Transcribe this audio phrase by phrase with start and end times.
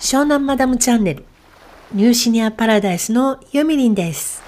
[0.00, 1.26] 湘南マダムチャンネル
[1.92, 4.42] ニューシニアパラダイスのユミリンです。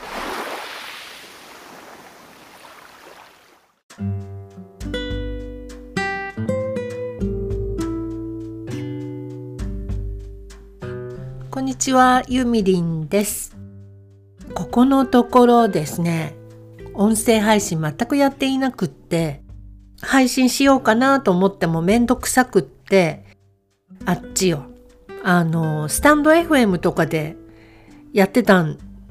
[11.51, 13.55] こんにちはユミリンです。
[14.55, 16.35] ここのところですね
[16.95, 19.43] 音声配信全くやっていなくって
[20.01, 23.27] 配信しようかなと思ってもめんどくさくって
[24.07, 24.72] あっちよ
[25.23, 27.37] あの、スタンド FM とかで
[28.13, 28.65] やってた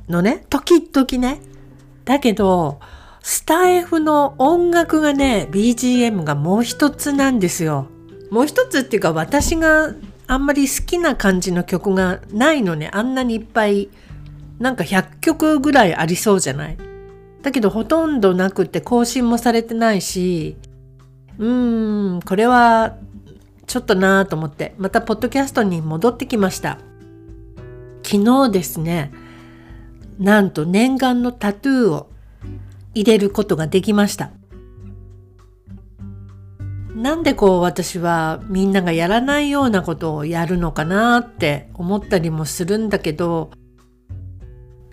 [0.09, 0.45] のね。
[0.49, 1.41] 時々ね。
[2.05, 2.79] だけど、
[3.21, 7.87] スタ F の音楽がね、BGM がもう一つなんですよ。
[8.31, 9.93] もう一つっていうか私が
[10.27, 12.89] あんまり好きな感じの曲がないのね。
[12.93, 13.89] あんなにいっぱい、
[14.59, 16.77] なんか100曲ぐらいありそうじゃない
[17.41, 20.55] だけどほとんどなくて更新もされてないし、
[21.39, 22.97] うーん、これは
[23.71, 26.77] ちょっとなぁと思ってまたポッドキャストに戻ってきました。
[28.03, 29.13] 昨日ですね
[30.19, 32.09] なんと念願のタトゥーを
[32.93, 34.31] 入れることができました。
[36.93, 43.51] なんでこう私はみんながやらないようなことをやるのかなって思ったりもするんだけど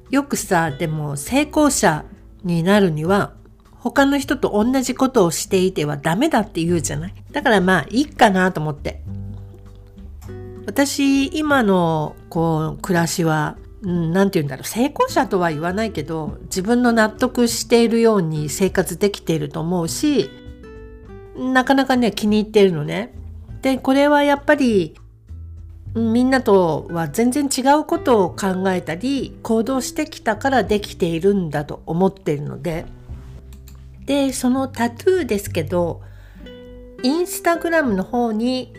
[0.09, 2.05] よくさでも成功者
[2.45, 3.35] になるには
[3.81, 7.15] 他の人と同じことをしていてはダメだって言うじゃない？
[7.33, 9.03] だからまあいいかなと思って
[10.67, 20.29] 私今のこう暮らしは何、うん、て言うんだろう成功者とは言わないけど自分の納得しているように生活できていると思うし
[21.37, 23.15] なかなかね気に入っているのね。
[23.63, 24.97] でこれはやっぱり
[25.95, 32.85] みんなとは全然違うことを考えたり行動してきたからできているんだと思っているので
[34.09, 36.01] でそのタトゥーですけど
[37.03, 38.73] インスタグラムの方に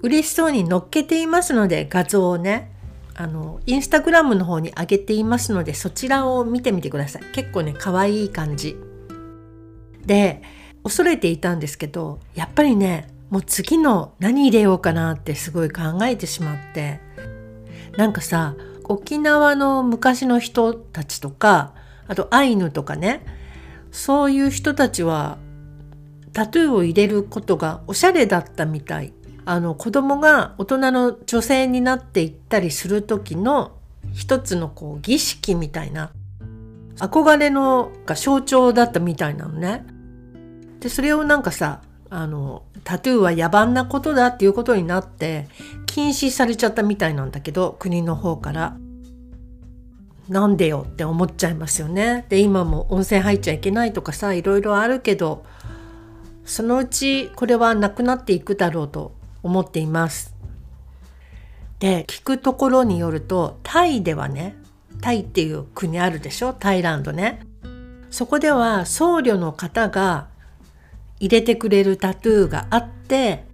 [0.00, 2.72] 嬉しそうに載っけていますので画像をね
[3.14, 7.22] あのインスタグラムの方に上げていますのでそちらを見てみてください。
[7.34, 8.76] 結構ね可愛い感じ。
[10.06, 10.42] で
[10.82, 17.00] 恐れていたんですけどやっぱりねもう次の何入れようかなってすごい考えてしまって。
[17.98, 21.74] なんかさ沖縄の昔の人たちとか
[22.08, 23.43] あとアイヌとかね
[23.94, 25.38] そういう人たちは
[26.32, 29.12] タトゥーを入れることがおしゃれだったみたい。
[29.46, 33.72] あの子供が大人の女性になっていったりする時の
[34.12, 36.12] 一つのこう儀式みたいな
[36.96, 39.84] 憧れのが象徴だったみたいなのね。
[40.80, 45.46] でそれをなんかさあのタトゥーは野蛮なことだっていうことになって
[45.86, 48.76] 禁止されちゃったみたいなんだけど国の方から。
[50.28, 52.24] なんでよって思っちゃいますよね。
[52.28, 55.44] で今も温泉入っちゃいけないとかさいろいろあるけど
[56.44, 59.12] そのうちこれはなくなっていくだろうと
[59.42, 60.34] 思っています。
[61.78, 64.56] で聞くところによるとタイではね
[65.02, 66.54] タイっていう国あるでしょ？
[66.54, 67.40] タイランドね。
[68.10, 70.28] そこでは僧侶の方が
[71.20, 73.44] 入れてくれるタトゥーがあって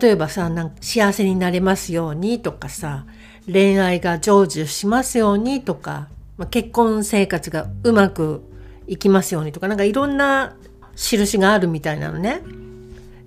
[0.00, 3.04] 例えばさなんか幸せになれますようにとかさ
[3.46, 6.08] 恋愛が成就しますようにとか、
[6.38, 8.42] まあ、結婚生活がうまく
[8.86, 10.56] いきますようにとかなんかいろんな
[10.96, 12.40] 印があるみたいなのね。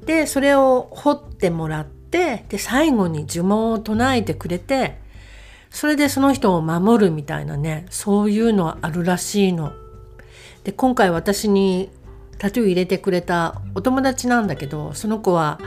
[0.07, 4.99] でそれを彫ってもらってで最後に呪文を唱えてくれて
[5.69, 9.71] それでその人を守るみたいなねそういうのはあるらしいの。
[10.63, 11.91] で今回私に
[12.39, 15.59] タトゥー入れてくれたお友達なんだけどその子は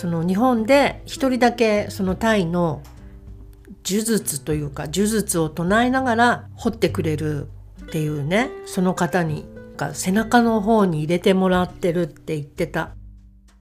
[0.00, 2.82] その日本で一人だけそのタイの
[3.86, 7.48] 呪術というか呪術を唱えながら彫ってくれる
[7.82, 9.44] っていうねその方に
[9.92, 12.94] 背中の方に入れてもらってるって言ってた。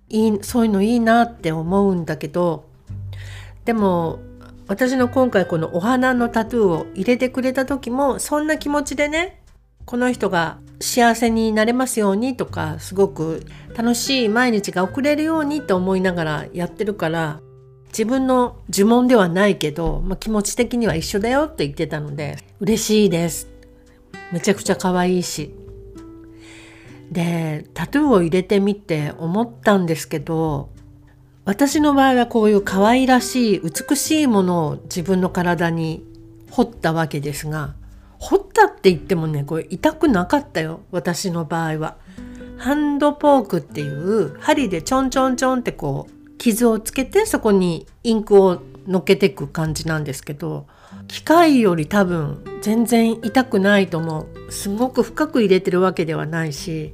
[0.08, 2.70] いいそういうのいいなって思うんだけど
[3.66, 4.20] でも
[4.68, 9.39] 私の今回このお花のタトゥーを入れてくれた時もそんな気持ちでね
[9.90, 13.44] この人が幸せになれますようにとかすごく
[13.76, 17.42] 楽しい毎日が送れるようにって思いながらやってるから
[17.88, 23.48] 自分の呪文ではないけど、まあ、気持ち的には一緒だよって言ってたので嬉しいです。
[24.32, 25.56] めちゃくちゃ可愛いし。
[27.12, 30.70] でタトゥーを入れてみて思ったんですけど
[31.46, 36.06] 私の場合はこういう可愛らしい美しいものを自分の体に
[36.52, 37.74] 彫ったわけですが
[38.20, 41.98] 彫ったって言ってもねこれ痛くなかったよ私の場合は。
[42.58, 50.68] ハンドポークっていう針でちょんちょんちょんってこう傷をつけてそこにインクをのっけていく感じなんですけど
[51.08, 54.52] 機械より多分全然痛くないと思う。
[54.52, 56.94] すごく深く入れてるわけではないし。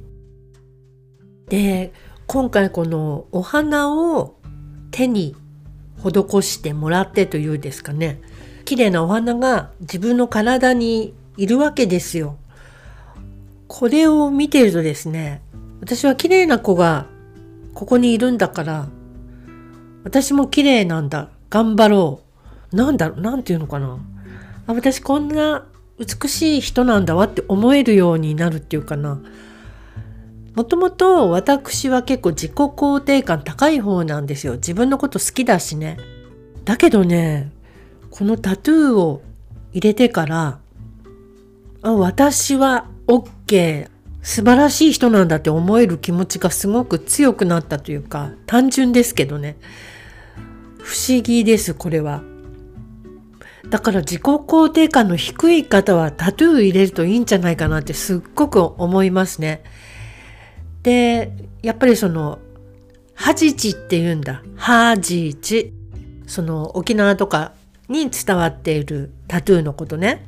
[1.48, 1.92] で
[2.26, 4.36] 今回このお花を
[4.90, 5.36] 手に
[5.98, 8.20] 施してもらってというんですかね。
[8.66, 12.36] 綺麗なお花が自分の体にいるわけですよ。
[13.68, 15.40] これを見ているとですね
[15.80, 17.06] 私は綺麗な子が
[17.74, 18.88] ここにいるんだから
[20.04, 22.20] 私も綺麗なんだ頑張ろ
[22.72, 22.76] う。
[22.76, 23.98] なんだろうなんていうのかな。
[24.66, 25.64] あ私こんな
[25.98, 29.20] 美しい人なんだわって思えるようになるっていうかな。
[30.54, 34.54] もともと私は結構自己肯定感高い方なんですよ。
[34.54, 35.98] 自分のこと好きだしね。
[36.64, 37.52] だけどね
[38.16, 39.22] このタトゥーを
[39.72, 40.58] 入れてから
[41.82, 43.90] あ私は OK
[44.22, 49.56] 素晴らしい人なんだって思える気持ちがすごく強くなったというか単純ですけどね。
[50.78, 52.22] 不思議ですこれは。
[53.68, 59.62] だから自己肯定感の低い方はタトゥー入れるといいんじゃないかなってすっごく思いますね。
[60.82, 61.32] で
[61.62, 62.38] やっぱりその
[63.14, 64.42] ハジチって言うんだ。
[64.56, 65.74] ハジチ。
[66.26, 67.52] その沖縄とか
[67.88, 70.24] に伝わっているタトゥーのことね。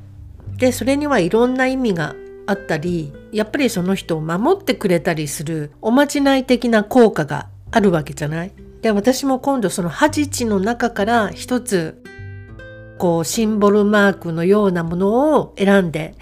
[0.57, 2.15] でそれにはいろんな意味が
[2.47, 8.53] あったりやっぱりその人を守ってくれたりするおまじない的な効果があるわけじゃない。
[8.83, 12.03] で私も今度そのハジチの中から一つ
[12.99, 16.15] こうシンボルマークのようなものを選んで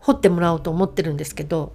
[0.00, 1.74] 彫ってもらおうと思ってるんですけど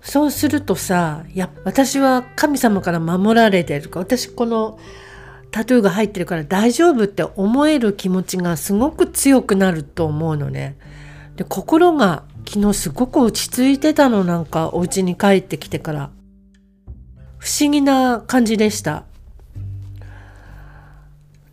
[0.00, 4.78] そうするとさや私は神様から守られてるか私この
[5.56, 10.76] タトゥーが入ってるから大丈夫って思える気持ちがすごく強くなると思うのね。
[11.36, 16.10] で心が昨日すごく落ち着いてたのなんかお家に帰ってきてから
[17.38, 19.04] 不思議な感じでした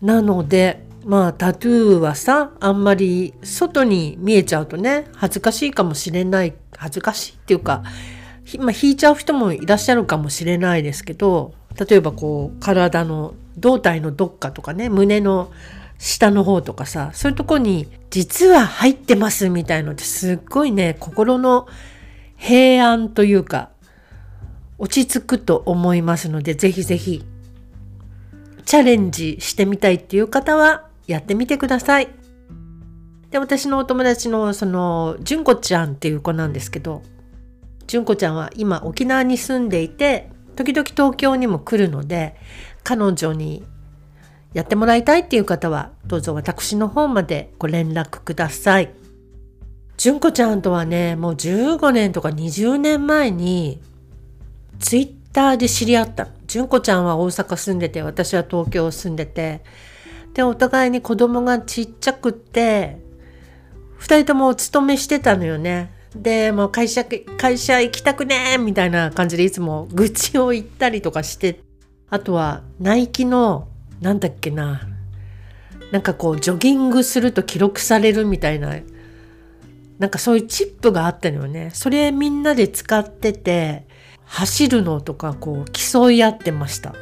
[0.02, 7.84] なのでまあタトゥーはさあんまり外に見えちゃうとね恥ずかしいかもしれない恥ずかしいっていうか、
[8.60, 15.52] まあ、引いちゃう人もいらっしゃるかもしれないですけど例えばこう体の胴体のどっかとかね胸の
[15.98, 21.68] 下の方とかさそういうとこに実は入ってますみたいのってすっごいね心の
[22.36, 23.70] 平安というか
[24.78, 27.24] 落ち着くと思いますのでぜひぜひ
[28.66, 32.10] チャレンジしてみたいっていう方はやってみてください。
[33.32, 37.02] で私のお友達のその純子ちゃんっていう子なんですけど
[37.88, 42.36] 純子ちゃんは今沖縄に住んでいて時々東京にも来るので
[42.84, 43.64] 彼女に
[44.54, 48.92] やってもらいたいっていう方はどうぞ私の方までご連絡ください。
[49.98, 53.80] 純子ちゃんとはねもう15年とか20年前に
[54.80, 59.64] ツイッターで知り合った純子ちゃんは大阪住んでて私は東京住んでて
[60.34, 63.00] でお互いに子供がちっちゃくって
[64.00, 65.92] 2人ともお勤めしてたのよね。
[66.16, 71.60] でもう会社会社行きたくねみたいな感じでいつも愚痴を言ったりとかして
[72.10, 73.68] あとはナイキの
[74.02, 74.88] なんだっけな
[75.92, 78.76] なんかこうジョギングすると記録されるみたいな
[80.00, 81.70] なんかそういうチップがあったのよね。
[81.74, 83.88] それみんなで使ってて
[84.26, 86.94] 走るのとかこう競い合ってました。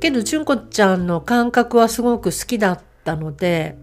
[0.00, 3.78] けど純子ちゃんの感覚はすごく好きだったので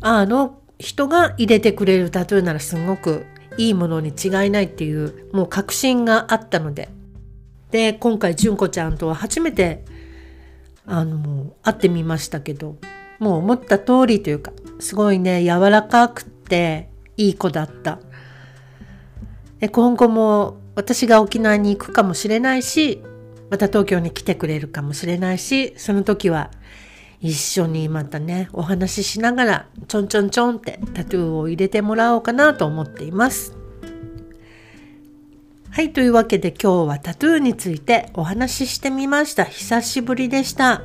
[0.00, 3.26] あの人が入れてくれるタトゥーならすごく
[3.56, 6.88] いいものに違いないっていうもう確信があったので。
[7.70, 9.84] で今回純子ちゃんとは初めて
[10.86, 12.78] あの会ってみましたけど
[13.18, 17.98] もう思った通りというかすごいね柔らかくていい子だった。
[19.58, 23.02] で今後も私が沖縄に行くかもしれないし
[23.50, 26.52] また東京に来てくれるかもしれないしその時は
[27.20, 33.56] 一緒にまたねお話ししながらちょんちょんちょんってタトゥーを入れてもらおうかなと思っています。
[35.70, 39.44] はいというわけで今日はタトゥーについてお話ししてみました。
[39.44, 40.82] 久しぶりでした。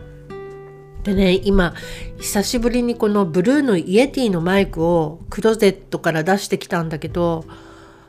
[1.03, 1.73] でね今
[2.17, 7.45] 久しぶりにこのブルーのイエティのマイクをクローゼットから出してきたんだけど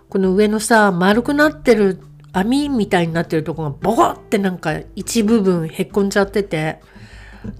[0.08, 2.00] この上のさ丸くなってる
[2.32, 6.80] 網みたいになってるとこがボコってなんか一部分へっこんじゃってて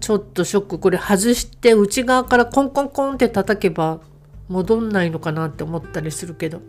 [0.01, 4.01] ちょっとショックこれ外して内側からコンコンコンって叩けば
[4.49, 6.61] 戻んないのかなって思ったりするけど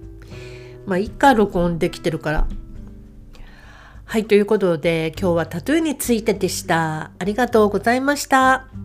[0.86, 2.48] まあいいか録音できてるから。
[4.08, 7.12] はいということで今日はタトゥーについてでした。
[7.18, 8.85] ありがとうございました。